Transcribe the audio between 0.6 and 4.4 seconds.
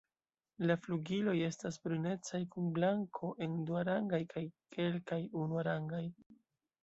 La flugiloj estas brunecaj kun blanko en duarangaj